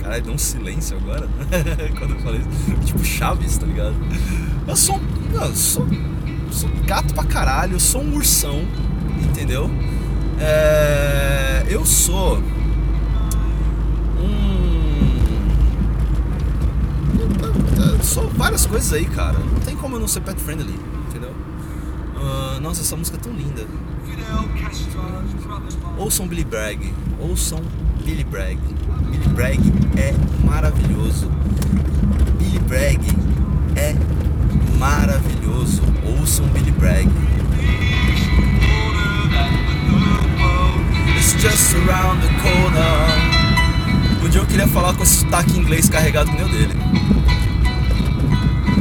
Caralho, 0.00 0.22
deu 0.22 0.34
um 0.34 0.38
silêncio 0.38 0.96
agora. 0.96 1.28
Quando 1.98 2.14
eu 2.14 2.20
falei 2.20 2.40
isso. 2.40 2.86
Tipo 2.86 3.04
Chaves, 3.04 3.58
tá 3.58 3.66
ligado? 3.66 3.94
Eu 4.66 4.76
sou. 4.76 5.00
Eu 5.32 5.54
sou. 5.54 5.86
Sou 6.50 6.68
gato 6.86 7.14
pra 7.14 7.24
caralho, 7.24 7.74
eu 7.74 7.80
sou 7.80 8.02
um 8.02 8.14
ursão, 8.14 8.66
entendeu? 9.22 9.70
É, 10.40 11.66
eu 11.68 11.84
sou 11.84 12.38
um. 12.38 12.58
Sou 18.02 18.28
várias 18.30 18.64
coisas 18.64 18.92
aí, 18.92 19.04
cara. 19.04 19.38
Não 19.38 19.60
tem 19.60 19.76
como 19.76 19.96
eu 19.96 20.00
não 20.00 20.08
ser 20.08 20.20
pet 20.20 20.40
friendly, 20.40 20.74
entendeu? 21.08 21.34
Uh, 22.16 22.60
nossa, 22.60 22.80
essa 22.80 22.96
música 22.96 23.18
é 23.18 23.20
tão 23.20 23.32
linda. 23.32 23.66
Ouçam 25.98 26.26
Billy 26.26 26.44
Bragg. 26.44 26.94
Ouçam 27.20 27.60
Billy 28.08 28.24
Bragg. 28.24 28.58
Billy 29.10 29.28
Bragg 29.34 29.60
é 29.98 30.14
maravilhoso. 30.42 31.30
Billy 32.38 32.58
Bragg 32.60 32.98
é 33.76 33.94
maravilhoso. 34.78 35.82
Ouçam 36.06 36.46
Billy 36.46 36.70
Bragg. 36.70 37.06
It's 41.18 41.34
just 41.34 41.74
around 41.74 42.22
the 42.22 42.28
corner. 42.40 44.24
Um 44.24 44.30
dia 44.30 44.40
eu 44.40 44.46
queria 44.46 44.66
falar 44.68 44.94
com 44.94 45.02
esse 45.02 45.16
sotaque 45.16 45.58
inglês 45.58 45.90
carregado 45.90 46.30
que 46.30 46.36
nem 46.36 46.46
o 46.46 46.48
dele. 46.48 46.74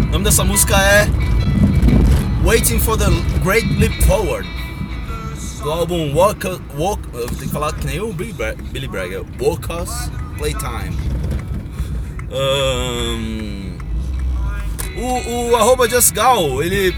O 0.07 0.11
nome 0.13 0.23
dessa 0.23 0.45
música 0.45 0.81
é 0.81 1.05
Waiting 2.45 2.79
for 2.79 2.97
the 2.97 3.07
Great 3.43 3.67
Leap 3.73 4.01
Forward 4.03 4.47
do 5.61 5.71
álbum 5.71 6.13
Walk, 6.13 6.45
Walk 6.77 7.01
eu 7.13 7.27
tenho 7.27 7.39
que 7.39 7.49
falar 7.49 7.73
que 7.73 7.85
nem 7.85 7.99
o 7.99 8.13
Billy, 8.13 8.33
Bragg, 8.33 8.61
Billy 8.71 8.87
Bragg 8.87 9.13
é 9.13 9.23
Walk 9.39 9.71
Us 9.71 10.11
Playtime. 10.37 10.95
Um, 12.29 13.77
o, 14.97 15.51
o 15.51 15.55
arroba 15.55 15.87
JustGal, 15.87 16.61
ele 16.61 16.93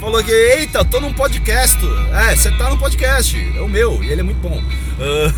falou 0.00 0.22
que, 0.22 0.30
eita, 0.30 0.84
tô 0.84 1.00
num 1.00 1.12
podcast. 1.12 1.78
É, 2.12 2.34
você 2.34 2.50
tá 2.52 2.70
num 2.70 2.78
podcast, 2.78 3.36
é 3.56 3.60
o 3.60 3.68
meu, 3.68 4.02
e 4.02 4.10
ele 4.10 4.20
é 4.20 4.24
muito 4.24 4.40
bom. 4.40 4.58
Uh, 4.58 5.32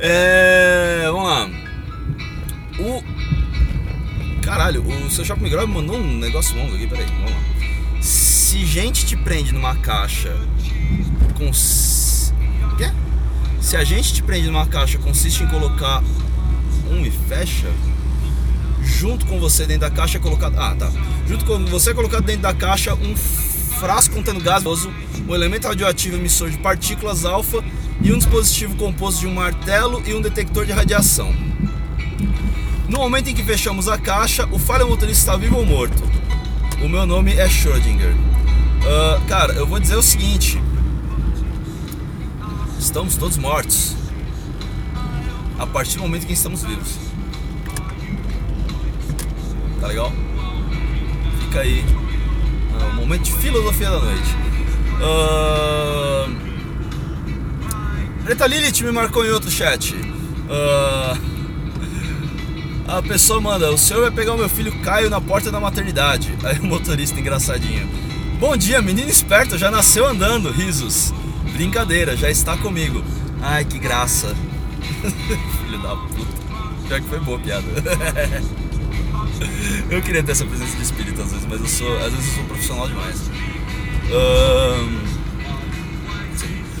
é, 0.00 1.02
vamos 1.06 1.24
lá. 1.24 1.50
O. 2.78 3.02
Caralho, 4.42 4.82
o 4.82 5.10
seu 5.10 5.24
Shopping 5.24 5.48
Grove 5.48 5.72
mandou 5.72 5.96
um 5.96 6.18
negócio 6.18 6.56
longo 6.56 6.74
aqui, 6.74 6.86
peraí, 6.86 7.06
vamos 7.06 7.30
lá. 7.30 7.59
Se 8.50 8.66
gente 8.66 9.06
te 9.06 9.16
prende 9.16 9.54
numa 9.54 9.76
caixa 9.76 10.36
com. 11.38 11.52
Quê? 12.76 12.90
Se 13.60 13.76
a 13.76 13.84
gente 13.84 14.12
te 14.12 14.24
prende 14.24 14.48
numa 14.48 14.66
caixa 14.66 14.98
consiste 14.98 15.44
em 15.44 15.46
colocar 15.46 16.02
um 16.90 17.06
e 17.06 17.12
fecha, 17.12 17.68
junto 18.82 19.24
com 19.26 19.38
você 19.38 19.64
dentro 19.66 19.82
da 19.82 19.90
caixa 19.90 20.18
é 20.18 20.20
colocado. 20.20 20.58
Ah, 20.58 20.74
tá. 20.76 20.90
Junto 21.28 21.44
com 21.44 21.64
você 21.66 21.90
é 21.92 21.94
colocado 21.94 22.24
dentro 22.24 22.42
da 22.42 22.52
caixa 22.52 22.92
um 22.92 23.14
frasco 23.14 24.16
contendo 24.16 24.40
gasoso, 24.40 24.92
um 25.28 25.32
elemento 25.32 25.68
radioativo 25.68 26.16
emissor 26.16 26.50
de 26.50 26.58
partículas 26.58 27.24
alfa 27.24 27.62
e 28.02 28.12
um 28.12 28.18
dispositivo 28.18 28.74
composto 28.74 29.20
de 29.20 29.28
um 29.28 29.34
martelo 29.34 30.02
e 30.04 30.12
um 30.12 30.20
detector 30.20 30.66
de 30.66 30.72
radiação. 30.72 31.32
No 32.88 32.98
momento 32.98 33.30
em 33.30 33.34
que 33.34 33.44
fechamos 33.44 33.86
a 33.86 33.96
caixa, 33.96 34.48
o 34.50 34.58
falho 34.58 34.88
motorista 34.88 35.22
está 35.22 35.36
vivo 35.36 35.58
ou 35.58 35.64
morto? 35.64 36.02
O 36.82 36.88
meu 36.88 37.06
nome 37.06 37.34
é 37.34 37.46
Schrödinger. 37.48 38.29
Uh, 38.80 39.20
cara, 39.26 39.52
eu 39.52 39.66
vou 39.66 39.78
dizer 39.78 39.96
o 39.96 40.02
seguinte: 40.02 40.60
estamos 42.78 43.16
todos 43.16 43.36
mortos 43.36 43.94
a 45.58 45.66
partir 45.66 45.96
do 45.96 46.02
momento 46.02 46.26
que 46.26 46.32
estamos 46.32 46.62
vivos. 46.62 46.96
Tá 49.80 49.86
legal? 49.86 50.12
Fica 51.42 51.60
aí 51.60 51.84
uh, 51.84 52.92
um 52.92 52.94
momento 52.94 53.24
de 53.24 53.32
filosofia 53.32 53.90
da 53.90 53.98
noite. 53.98 54.36
Uh... 55.00 56.50
Preta 58.24 58.46
Lilith 58.46 58.82
me 58.82 58.92
marcou 58.92 59.24
em 59.24 59.30
outro 59.30 59.50
chat. 59.50 59.94
Uh... 59.94 61.30
A 62.88 63.02
pessoa 63.02 63.40
manda: 63.40 63.70
O 63.70 63.78
senhor 63.78 64.02
vai 64.02 64.10
pegar 64.10 64.32
o 64.34 64.38
meu 64.38 64.48
filho 64.48 64.72
Caio 64.82 65.08
na 65.08 65.20
porta 65.20 65.50
da 65.52 65.60
maternidade. 65.60 66.36
Aí 66.42 66.58
o 66.58 66.66
motorista 66.66 67.20
engraçadinho: 67.20 67.88
Bom 68.40 68.56
dia, 68.56 68.80
menino 68.80 69.10
esperto, 69.10 69.58
já 69.58 69.70
nasceu 69.70 70.06
andando. 70.06 70.50
Risos. 70.50 71.12
Brincadeira, 71.52 72.16
já 72.16 72.30
está 72.30 72.56
comigo. 72.56 73.04
Ai, 73.42 73.66
que 73.66 73.78
graça. 73.78 74.34
Filho 75.60 75.78
da 75.82 75.94
puta. 75.94 76.40
Pior 76.88 77.02
que 77.02 77.06
foi 77.06 77.20
boa 77.20 77.36
a 77.36 77.40
piada. 77.42 77.66
eu 79.90 80.00
queria 80.00 80.22
ter 80.22 80.32
essa 80.32 80.46
presença 80.46 80.74
de 80.74 80.82
espírito 80.82 81.20
às 81.20 81.32
vezes, 81.32 81.46
mas 81.46 81.60
eu 81.60 81.66
sou. 81.66 81.98
Às 81.98 82.14
vezes 82.14 82.28
eu 82.28 82.34
sou 82.36 82.44
profissional 82.44 82.88
demais. 82.88 83.20
Um, 84.10 85.00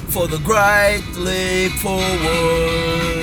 for 0.08 0.26
the 0.28 0.38
great 0.38 1.04
leap 1.18 1.78
forward. 1.78 3.20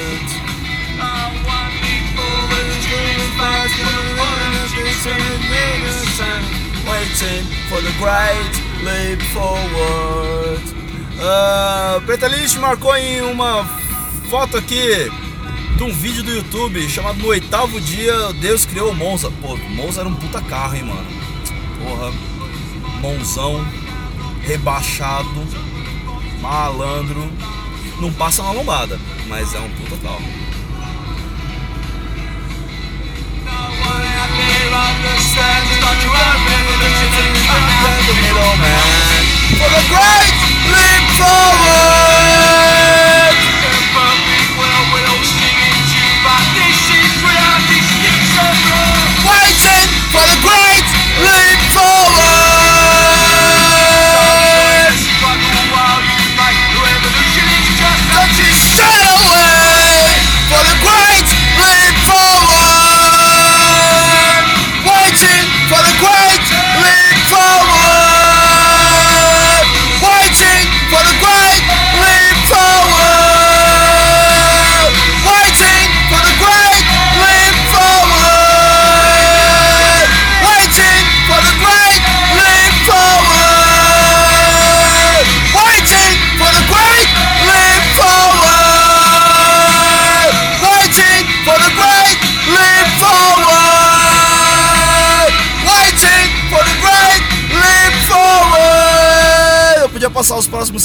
Waiting 6.90 7.44
for 7.70 7.82
the 7.82 7.92
great 8.00 8.54
leap 8.84 9.22
forward. 9.34 10.62
Uh, 11.20 12.00
Preta 12.06 12.30
marcou 12.60 12.96
em 12.96 13.22
uma 13.22 13.66
foto 14.30 14.58
aqui 14.58 15.12
de 15.76 15.84
um 15.84 15.92
vídeo 15.92 16.24
do 16.24 16.32
YouTube 16.32 16.88
chamado 16.90 17.20
No 17.20 17.28
Oitavo 17.28 17.82
Dia 17.82 18.32
Deus 18.40 18.66
Criou 18.66 18.94
Monza. 18.96 19.30
Pô, 19.42 19.58
Monza 19.58 20.00
era 20.00 20.10
um 20.10 20.16
puta 20.16 20.42
carro, 20.42 20.76
hein, 20.76 20.84
mano. 20.84 21.08
Porra, 21.84 22.14
monzão, 23.02 23.66
rebaixado, 24.44 25.46
malandro. 26.40 27.30
Não 28.00 28.14
passa 28.14 28.44
na 28.44 28.52
lombada, 28.52 29.00
mas 29.28 29.54
é 29.54 29.60
um 29.60 29.70
puta 29.72 29.98
carro. 29.98 30.47
Everyone 33.88 34.04
at 34.04 34.32
me, 34.36 34.52
love 34.70 35.00
the 35.02 35.16
thought 35.80 36.04
you 36.04 36.12
were 36.12 36.36
revolution. 36.44 37.07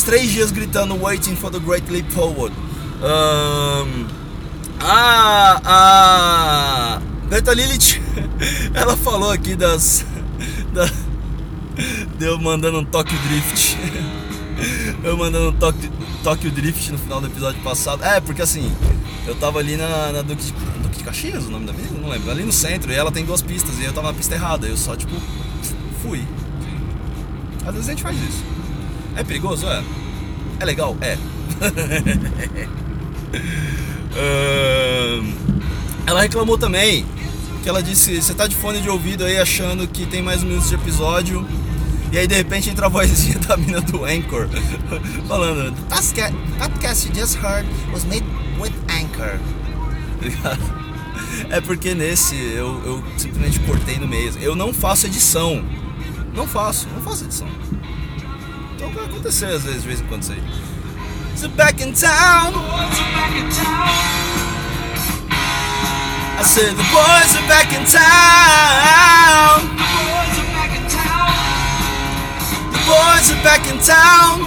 Três 0.02 0.30
dias 0.30 0.50
gritando 0.50 0.94
Waiting 1.00 1.36
for 1.36 1.50
the 1.50 1.58
Great 1.58 1.90
Leap 1.90 2.10
Forward. 2.10 2.54
Um, 3.02 4.06
a, 4.80 5.60
a 5.64 7.02
Beta 7.28 7.52
Lilith, 7.52 8.00
ela 8.74 8.96
falou 8.96 9.30
aqui 9.30 9.54
das. 9.54 10.04
Da, 10.72 10.90
deu 12.18 12.38
mandando 12.38 12.80
um 12.80 12.84
Tokyo 12.84 13.18
Drift. 13.28 13.76
Eu 15.04 15.16
mandando 15.18 15.50
um 15.50 16.22
Tokyo, 16.22 16.50
Drift 16.50 16.92
no 16.92 16.98
final 16.98 17.20
do 17.20 17.26
episódio 17.26 17.60
passado. 17.62 18.02
É, 18.02 18.20
porque 18.20 18.40
assim, 18.40 18.72
eu 19.26 19.34
tava 19.34 19.58
ali 19.58 19.76
na, 19.76 20.12
na 20.12 20.22
Duque, 20.22 20.44
de, 20.44 20.52
Duque 20.52 20.98
de 20.98 21.04
Caxias, 21.04 21.44
o 21.46 21.50
nome 21.50 21.66
da 21.66 21.72
vida? 21.72 21.88
Não 22.00 22.08
lembro. 22.08 22.30
Ali 22.30 22.44
no 22.44 22.52
centro, 22.52 22.90
e 22.92 22.94
ela 22.94 23.10
tem 23.10 23.24
duas 23.24 23.42
pistas, 23.42 23.78
e 23.78 23.84
eu 23.84 23.92
tava 23.92 24.08
na 24.08 24.14
pista 24.14 24.34
errada. 24.34 24.66
Eu 24.66 24.76
só, 24.76 24.96
tipo, 24.96 25.14
fui. 26.02 26.24
Às 27.66 27.74
vezes 27.74 27.88
a 27.88 27.92
gente 27.92 28.02
faz 28.02 28.16
isso. 28.16 28.44
É 29.16 29.24
perigoso? 29.24 29.66
É. 29.66 29.82
É 30.60 30.64
legal? 30.64 30.96
É. 31.00 31.18
ela 36.06 36.22
reclamou 36.22 36.58
também 36.58 37.06
que 37.62 37.68
ela 37.68 37.82
disse: 37.82 38.20
Você 38.20 38.34
tá 38.34 38.46
de 38.46 38.56
fone 38.56 38.80
de 38.80 38.88
ouvido 38.88 39.24
aí 39.24 39.38
achando 39.38 39.86
que 39.86 40.06
tem 40.06 40.22
mais 40.22 40.42
um 40.42 40.46
minuto 40.46 40.66
de 40.66 40.74
episódio. 40.74 41.46
E 42.10 42.18
aí 42.18 42.26
de 42.26 42.34
repente 42.34 42.68
entra 42.68 42.86
a 42.86 42.88
vozinha 42.88 43.38
da 43.38 43.56
mina 43.56 43.80
do 43.80 44.04
Anchor 44.04 44.48
falando: 45.26 45.72
The 45.72 46.30
podcast 46.58 47.08
you 47.08 47.14
just 47.14 47.36
heard 47.36 47.66
was 47.92 48.04
made 48.04 48.24
with 48.60 48.72
Anchor. 48.88 49.38
É 51.50 51.60
porque 51.60 51.94
nesse 51.94 52.36
eu, 52.36 52.80
eu 52.84 53.04
simplesmente 53.16 53.58
cortei 53.60 53.98
no 53.98 54.06
meio. 54.06 54.32
Eu 54.40 54.54
não 54.54 54.72
faço 54.72 55.06
edição. 55.06 55.64
Não 56.34 56.46
faço, 56.46 56.88
não 56.94 57.02
faço 57.02 57.24
edição. 57.24 57.48
Então 58.82 58.94
vai 58.94 59.04
acontecer 59.04 59.46
às 59.46 59.62
vezes, 59.62 59.82
de 59.82 59.88
vez 59.88 60.00
em 60.00 60.06
quando 60.06 60.22
isso 60.22 60.32
aí. 60.32 60.42
So 61.36 61.48
back 61.50 61.80
in 61.80 61.92
town. 61.92 62.52
I 66.36 66.42
said 66.42 66.74
the 66.74 66.82
boys 66.90 67.36
are 67.36 67.46
back 67.46 67.72
in 67.72 67.84
town. 67.84 69.70
The 72.72 72.78
boys 72.88 73.30
are 73.30 73.42
back 73.44 73.68
in 73.70 73.78
town. 73.78 74.40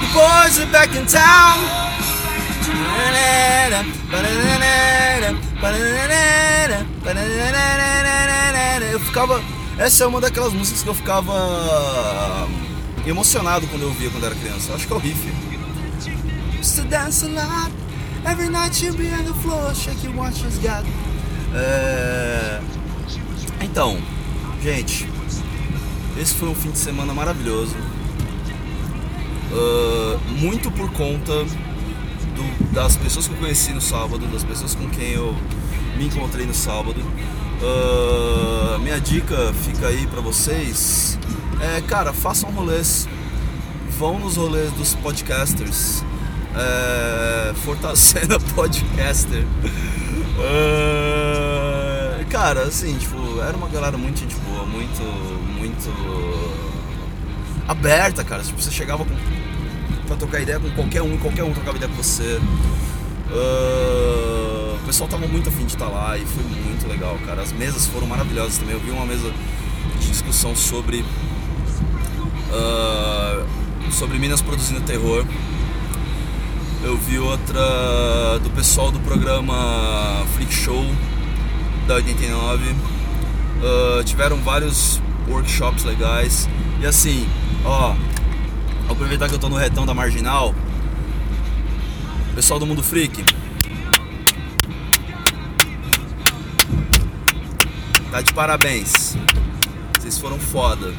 The 0.00 0.06
boys 0.12 0.58
are 0.58 0.66
back 0.66 0.94
in 0.94 1.06
town. 1.06 1.78
Eu 8.92 9.00
ficava. 9.00 9.42
Essa 9.78 10.04
é 10.04 10.06
uma 10.06 10.20
daquelas 10.20 10.52
músicas 10.52 10.82
que 10.82 10.88
eu 10.88 10.94
ficava 10.94 12.46
emocionado 13.10 13.66
quando 13.68 13.82
eu 13.82 13.88
ouvia 13.88 14.10
quando 14.10 14.24
era 14.24 14.34
criança. 14.34 14.70
Eu 14.70 14.76
acho 14.76 14.86
que 14.86 14.92
é 14.92 14.96
o 14.96 14.98
riff. 14.98 15.32
To 16.76 16.84
dance 16.84 17.24
a 17.24 17.28
lot. 17.28 17.72
Every 18.24 18.48
night 18.50 18.84
you 18.84 18.92
be 18.94 19.08
on 19.12 19.24
the 19.24 19.32
floor, 19.42 19.74
shake 19.74 20.04
your 20.04 20.14
got. 20.14 20.84
É... 21.54 22.60
Então, 23.60 23.98
gente, 24.62 25.08
esse 26.20 26.34
foi 26.34 26.48
um 26.48 26.54
fim 26.54 26.70
de 26.70 26.78
semana 26.78 27.14
maravilhoso. 27.14 27.74
Uh, 29.50 30.18
muito 30.38 30.70
por 30.70 30.90
conta 30.92 31.44
do, 31.44 32.72
das 32.72 32.96
pessoas 32.96 33.26
que 33.26 33.34
eu 33.34 33.38
conheci 33.38 33.72
no 33.72 33.80
sábado, 33.80 34.26
das 34.26 34.44
pessoas 34.44 34.74
com 34.74 34.88
quem 34.90 35.12
eu 35.12 35.34
me 35.96 36.06
encontrei 36.06 36.44
no 36.44 36.54
sábado. 36.54 37.00
Uh, 37.60 38.78
minha 38.80 39.00
dica 39.00 39.52
fica 39.64 39.88
aí 39.88 40.06
para 40.06 40.20
vocês. 40.20 41.17
É, 41.60 41.80
cara, 41.80 42.12
façam 42.12 42.50
rolês. 42.50 43.08
Vão 43.98 44.18
nos 44.18 44.36
rolês 44.36 44.70
dos 44.72 44.94
podcasters 44.94 46.04
é, 46.54 47.52
fortalecendo 47.54 48.38
podcaster. 48.54 49.44
É, 50.40 52.24
cara, 52.30 52.62
assim, 52.62 52.96
tipo, 52.96 53.40
era 53.40 53.56
uma 53.56 53.68
galera 53.68 53.98
muito 53.98 54.20
gente 54.20 54.36
boa, 54.36 54.64
muito, 54.66 55.02
muito 55.58 55.88
aberta, 57.66 58.24
cara. 58.24 58.42
Tipo, 58.42 58.60
você 58.60 58.70
chegava 58.70 59.04
com, 59.04 59.14
pra 60.06 60.16
trocar 60.16 60.40
ideia 60.40 60.60
com 60.60 60.70
qualquer 60.70 61.02
um, 61.02 61.16
qualquer 61.18 61.44
um 61.44 61.52
trocava 61.52 61.76
ideia 61.76 61.90
com 61.90 62.02
você. 62.02 62.40
Uh, 63.30 64.76
o 64.76 64.86
pessoal 64.86 65.08
tava 65.08 65.26
muito 65.26 65.50
afim 65.50 65.66
de 65.66 65.74
estar 65.74 65.88
lá 65.88 66.16
e 66.16 66.24
foi 66.24 66.42
muito 66.44 66.88
legal, 66.88 67.18
cara. 67.26 67.42
As 67.42 67.52
mesas 67.52 67.86
foram 67.86 68.06
maravilhosas 68.06 68.58
também. 68.58 68.74
Eu 68.74 68.80
vi 68.80 68.90
uma 68.90 69.04
mesa 69.04 69.30
de 70.00 70.08
discussão 70.08 70.56
sobre 70.56 71.04
uh, 72.50 73.92
sobre 73.92 74.18
Minas 74.18 74.42
produzindo 74.42 74.80
terror 74.82 75.24
eu 76.82 76.96
vi 76.96 77.18
outra 77.18 78.38
do 78.42 78.50
pessoal 78.50 78.90
do 78.90 79.00
programa 79.00 80.24
Freak 80.34 80.52
Show 80.54 80.84
da 81.86 81.94
89. 81.94 82.70
Uh, 82.70 84.04
tiveram 84.04 84.36
vários 84.38 85.00
workshops 85.28 85.84
legais. 85.84 86.48
E 86.80 86.86
assim, 86.86 87.28
ó, 87.64 87.94
aproveitar 88.88 89.28
que 89.28 89.34
eu 89.34 89.38
tô 89.38 89.48
no 89.48 89.56
retão 89.56 89.84
da 89.84 89.92
marginal. 89.92 90.54
Pessoal 92.34 92.60
do 92.60 92.66
Mundo 92.66 92.82
Freak. 92.82 93.24
Tá 98.10 98.22
de 98.22 98.32
parabéns. 98.32 99.16
Vocês 99.98 100.16
foram 100.16 100.38
foda 100.38 100.94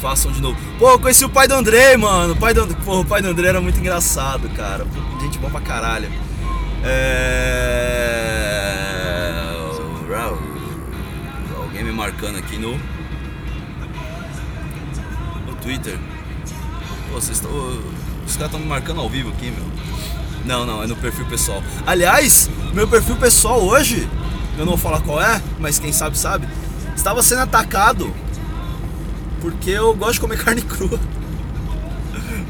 façam 0.00 0.32
de 0.32 0.40
novo. 0.40 0.58
Pô, 0.78 0.90
eu 0.90 0.98
conheci 0.98 1.24
o 1.24 1.28
pai 1.28 1.46
do 1.46 1.54
André, 1.54 1.96
mano. 1.96 2.32
O 2.32 2.36
pai 2.36 2.54
do, 2.54 2.66
pô, 2.76 3.00
o 3.00 3.04
pai 3.04 3.20
do 3.20 3.28
André 3.28 3.48
era 3.48 3.60
muito 3.60 3.78
engraçado, 3.78 4.48
cara. 4.50 4.86
Gente 5.20 5.38
boa 5.38 5.50
pra 5.50 5.60
caralho. 5.60 6.10
É... 6.82 8.00
Alguém 11.56 11.84
me 11.84 11.92
marcando 11.92 12.36
aqui 12.36 12.58
no. 12.58 12.72
No 15.46 15.54
Twitter. 15.62 15.98
Pô, 17.08 17.20
vocês 17.20 17.36
estão. 17.36 17.50
Os 18.26 18.36
caras 18.36 18.52
estão 18.52 18.60
me 18.60 18.66
marcando 18.66 19.00
ao 19.00 19.08
vivo 19.08 19.30
aqui, 19.30 19.50
meu. 19.50 19.64
Não, 20.44 20.64
não, 20.64 20.82
é 20.82 20.86
no 20.86 20.96
perfil 20.96 21.26
pessoal. 21.26 21.62
Aliás, 21.86 22.50
meu 22.72 22.88
perfil 22.88 23.16
pessoal 23.16 23.62
hoje, 23.62 24.08
eu 24.58 24.64
não 24.64 24.72
vou 24.72 24.78
falar 24.78 25.00
qual 25.00 25.20
é, 25.20 25.40
mas 25.58 25.78
quem 25.78 25.92
sabe 25.92 26.16
sabe, 26.16 26.48
estava 26.96 27.22
sendo 27.22 27.42
atacado 27.42 28.12
porque 29.40 29.70
eu 29.70 29.94
gosto 29.94 30.14
de 30.14 30.20
comer 30.20 30.38
carne 30.44 30.62
crua. 30.62 31.00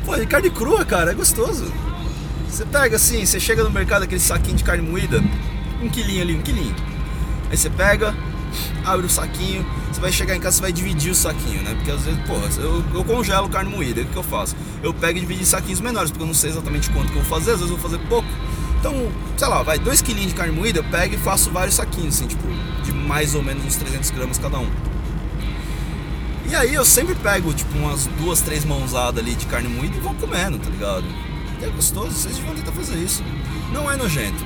Pô, 0.05 0.16
e 0.16 0.26
carne 0.26 0.50
crua, 0.50 0.85
cara, 0.85 1.12
é 1.12 1.14
gostoso. 1.14 1.72
Você 2.48 2.64
pega 2.64 2.96
assim, 2.96 3.24
você 3.24 3.38
chega 3.38 3.62
no 3.62 3.70
mercado, 3.70 4.03
aquele 4.03 4.20
saquinho 4.20 4.57
de 4.57 4.64
carne 4.64 4.83
moída, 4.83 5.22
um 5.81 5.88
quilinho 5.88 6.22
ali, 6.22 6.35
um 6.35 6.42
quilinho. 6.42 6.74
Aí 7.50 7.57
você 7.57 7.70
pega, 7.70 8.14
abre 8.85 9.07
o 9.07 9.11
saquinho, 9.11 9.64
você 9.90 10.00
vai 10.00 10.12
chegar 10.12 10.35
em 10.35 10.40
casa, 10.40 10.57
você 10.57 10.62
vai 10.62 10.72
dividir 10.72 11.12
o 11.12 11.14
saquinho, 11.14 11.62
né? 11.62 11.74
Porque 11.74 11.90
às 11.90 12.03
vezes, 12.03 12.20
porra, 12.26 12.48
eu, 12.59 12.85
eu 12.94 13.05
congelo 13.05 13.48
carne 13.48 13.70
moída, 13.70 14.00
o 14.00 14.07
que 14.07 14.16
eu 14.16 14.22
faço? 14.22 14.57
Eu 14.83 14.92
pego 14.92 15.18
e 15.18 15.20
divido 15.20 15.42
em 15.42 15.44
saquinhos 15.44 15.81
menores, 15.81 16.11
porque 16.11 16.22
eu 16.22 16.26
não 16.26 16.35
sei 16.35 16.50
exatamente 16.50 16.90
quanto 16.90 17.12
que 17.12 17.18
eu 17.18 17.22
vou 17.22 17.38
fazer, 17.38 17.53
às 17.53 17.61
vezes 17.61 17.70
eu 17.70 17.79
vou 17.79 17.90
fazer 17.90 18.05
pouco. 18.09 18.29
Então, 18.81 18.94
sei 19.37 19.48
lá, 19.48 19.62
vai, 19.62 19.79
dois 19.79 20.03
quilinhos 20.03 20.31
de 20.31 20.35
carne 20.35 20.53
moída, 20.53 20.81
eu 20.81 20.85
pego 20.85 21.14
e 21.14 21.18
faço 21.18 21.50
vários 21.50 21.76
saquinhos, 21.76 22.16
assim, 22.16 22.26
tipo, 22.26 22.46
de 22.83 22.92
mais 22.92 23.35
ou 23.35 23.42
menos 23.42 23.64
uns 23.64 23.76
300 23.76 24.11
gramas 24.11 24.38
cada 24.38 24.59
um. 24.59 24.89
E 26.51 26.55
aí 26.57 26.75
eu 26.75 26.85
sempre 26.85 27.15
pego, 27.15 27.55
tipo, 27.55 27.79
umas 27.79 28.07
duas, 28.19 28.41
três 28.41 28.65
mãozadas 28.65 29.23
ali 29.23 29.37
de 29.37 29.47
carne 29.47 29.69
moída 29.69 29.97
e 29.97 30.01
vou 30.01 30.13
comendo, 30.15 30.59
tá 30.59 30.69
ligado? 30.69 31.05
E 31.61 31.65
é 31.65 31.69
gostoso, 31.69 32.11
vocês 32.11 32.37
vão 32.39 32.57
tentar 32.57 32.73
fazer 32.73 32.97
isso. 32.97 33.23
Não 33.73 33.89
é 33.89 33.97
nojento. 33.97 34.45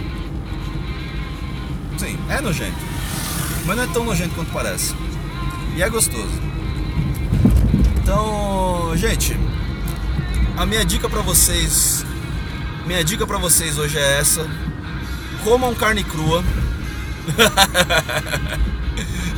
Sim, 1.97 2.19
é 2.29 2.43
nojento. 2.43 2.77
Mas 3.65 3.77
não 3.77 3.85
é 3.85 3.87
tão 3.87 4.05
nojento 4.05 4.35
quanto 4.35 4.53
parece. 4.53 4.95
E 5.75 5.83
é 5.83 5.89
gostoso. 5.89 6.29
Então, 8.03 8.95
gente, 8.97 9.35
a 10.59 10.67
minha 10.67 10.85
dica 10.85 11.09
para 11.09 11.23
vocês, 11.23 12.05
minha 12.85 13.03
dica 13.03 13.27
para 13.27 13.39
vocês 13.39 13.79
hoje 13.79 13.97
é 13.97 14.19
essa: 14.19 14.47
comam 15.43 15.75
carne 15.75 16.05
crua. 16.05 16.45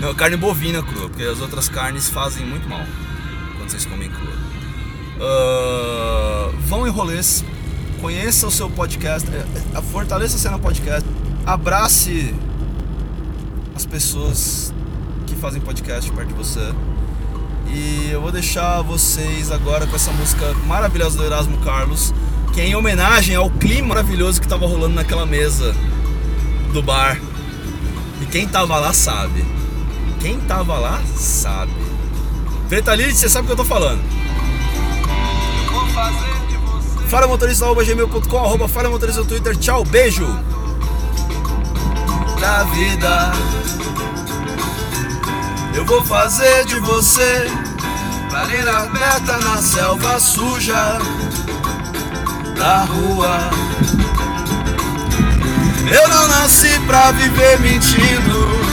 Não, 0.01 0.15
carne 0.15 0.37
bovina 0.37 0.83
crua, 0.83 1.09
porque 1.09 1.23
as 1.23 1.41
outras 1.41 1.69
carnes 1.69 2.09
fazem 2.09 2.45
muito 2.45 2.69
mal 2.69 2.85
quando 3.57 3.71
vocês 3.71 3.87
comem 3.87 4.11
crua. 4.11 4.35
Uh, 5.17 6.55
vão 6.67 6.87
em 6.87 6.91
rolês, 6.91 7.43
conheça 8.01 8.47
o 8.47 8.51
seu 8.51 8.69
podcast, 8.69 9.29
é, 9.31 9.79
é, 9.79 9.83
fortaleça 9.83 10.37
a 10.37 10.39
cena 10.39 10.59
podcast, 10.59 11.09
abrace 11.47 12.35
as 13.75 13.87
pessoas 13.87 14.75
que 15.27 15.35
fazem 15.35 15.61
podcast 15.61 16.11
perto 16.13 16.29
de 16.29 16.35
você. 16.35 16.73
E 17.69 18.11
eu 18.13 18.21
vou 18.21 18.31
deixar 18.31 18.83
vocês 18.83 19.51
agora 19.51 19.87
com 19.87 19.97
essa 19.97 20.13
música 20.13 20.53
maravilhosa 20.67 21.17
do 21.17 21.25
Erasmo 21.25 21.59
Carlos, 21.59 22.13
que 22.53 22.61
é 22.61 22.67
em 22.67 22.77
homenagem 22.77 23.35
ao 23.35 23.51
clima 23.51 23.89
maravilhoso 23.89 24.41
que 24.41 24.47
estava 24.47 24.67
rolando 24.67 24.95
naquela 24.95 25.27
mesa 25.27 25.75
do 26.73 26.83
bar. 26.83 27.19
E 28.21 28.27
quem 28.27 28.47
tava 28.47 28.79
lá 28.79 28.93
sabe. 28.93 29.56
Quem 30.21 30.41
tava 30.41 30.79
lá 30.79 31.01
sabe. 31.17 31.73
Preta 32.69 32.95
Lilith, 32.95 33.15
você 33.15 33.29
sabe 33.29 33.45
o 33.45 33.47
que 33.47 33.53
eu 33.53 33.57
tô 33.57 33.65
falando. 33.65 34.03
Vou 35.71 35.87
fazer 35.89 36.37
falamotorista.gmail.com, 37.09 38.39
arroba 38.39 38.69
falamotorista 38.69 39.21
no 39.21 39.27
Twitter. 39.27 39.57
Tchau, 39.57 39.85
beijo! 39.85 40.27
Da 42.41 42.65
vida 42.65 43.33
Eu 45.75 45.85
vou 45.87 46.05
fazer 46.05 46.67
de 46.67 46.79
você 46.81 47.51
Clareira 48.29 48.79
aberta 48.83 49.39
na 49.39 49.57
selva 49.57 50.21
suja 50.21 50.99
Da 52.57 52.85
rua 52.85 53.51
Eu 55.91 56.09
não 56.09 56.29
nasci 56.29 56.79
pra 56.87 57.13
viver 57.13 57.59
mentindo 57.61 58.66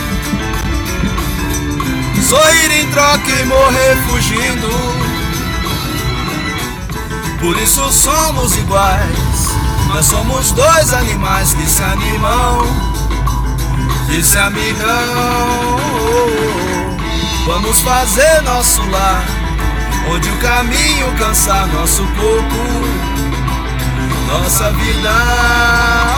Sorrir 2.33 2.71
em 2.71 2.89
troca 2.89 3.29
e 3.29 3.45
morrer 3.45 3.95
fugindo 4.07 5.03
por 7.39 7.55
isso 7.57 7.91
somos 7.91 8.55
iguais. 8.55 9.49
Nós 9.89 10.05
somos 10.05 10.51
dois 10.51 10.93
animais 10.93 11.53
que 11.53 11.69
se 11.69 11.83
animam, 11.83 12.65
que 14.07 14.23
se 14.23 14.37
amigam. 14.37 14.87
Vamos 17.45 17.81
fazer 17.81 18.41
nosso 18.43 18.81
lar, 18.89 19.25
onde 20.09 20.29
o 20.29 20.37
caminho 20.37 21.13
cansar 21.17 21.67
nosso 21.67 22.01
corpo, 22.01 22.87
nossa 24.31 24.71
vida. 24.71 26.12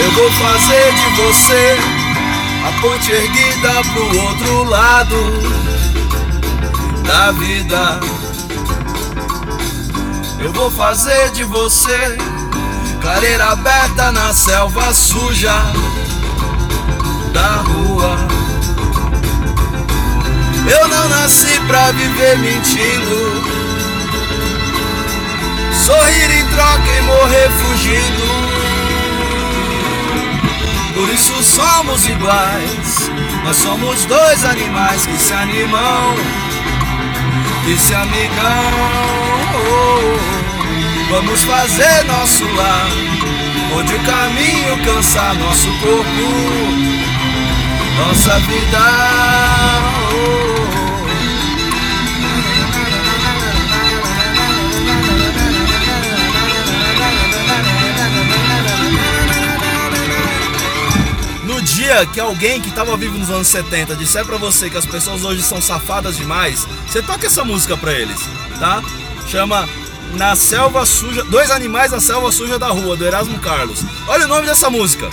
Eu 0.00 0.10
vou 0.12 0.30
fazer 0.30 0.92
de 0.92 1.22
você 1.22 1.76
a 2.66 2.80
ponte 2.80 3.10
erguida 3.10 3.72
pro 3.92 4.20
outro 4.20 4.64
lado 4.64 5.16
da 7.04 7.32
vida. 7.32 8.00
Eu 10.40 10.52
vou 10.52 10.70
fazer 10.70 11.30
de 11.32 11.42
você 11.44 12.16
clareira 13.00 13.46
aberta 13.46 14.12
na 14.12 14.32
selva 14.32 14.94
suja 14.94 15.54
da 17.32 17.56
rua. 17.62 18.16
Eu 20.70 20.88
não 20.88 21.08
nasci 21.08 21.58
pra 21.66 21.90
viver 21.92 22.38
mentindo, 22.38 23.42
sorrir 25.84 26.30
em 26.38 26.46
troca 26.48 26.88
e 26.98 27.02
morrer 27.02 27.50
fugindo. 27.50 28.37
Por 30.98 31.08
isso 31.10 31.32
somos 31.44 32.08
iguais. 32.08 33.08
Nós 33.44 33.56
somos 33.58 34.04
dois 34.06 34.44
animais 34.44 35.06
que 35.06 35.16
se 35.16 35.32
animam, 35.32 36.16
que 37.64 37.78
se 37.78 37.94
amigam. 37.94 38.72
Vamos 41.08 41.44
fazer 41.44 42.04
nosso 42.04 42.42
lar, 42.52 42.90
onde 43.76 43.94
o 43.94 44.00
caminho 44.00 44.76
cansa 44.84 45.34
nosso 45.34 45.70
corpo, 45.78 46.04
nossa 47.96 48.40
vida. 48.40 50.57
Dia 61.74 62.06
que 62.06 62.20
alguém 62.20 62.60
que 62.60 62.68
estava 62.68 62.96
vivo 62.96 63.18
nos 63.18 63.30
anos 63.30 63.48
70 63.48 63.96
disser 63.96 64.24
para 64.24 64.36
você 64.36 64.70
que 64.70 64.76
as 64.76 64.86
pessoas 64.86 65.24
hoje 65.24 65.42
são 65.42 65.60
safadas 65.60 66.16
demais, 66.16 66.66
você 66.86 67.02
toca 67.02 67.26
essa 67.26 67.44
música 67.44 67.76
para 67.76 67.92
eles, 67.92 68.18
tá? 68.58 68.82
Chama 69.28 69.68
Na 70.14 70.34
Selva 70.34 70.86
Suja, 70.86 71.24
Dois 71.24 71.50
Animais 71.50 71.92
na 71.92 72.00
Selva 72.00 72.32
Suja 72.32 72.58
da 72.58 72.68
Rua, 72.68 72.96
do 72.96 73.04
Erasmo 73.04 73.38
Carlos. 73.38 73.84
Olha 74.06 74.24
o 74.24 74.28
nome 74.28 74.46
dessa 74.46 74.70
música. 74.70 75.10